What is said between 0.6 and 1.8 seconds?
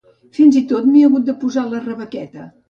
tot m'he hagut de posar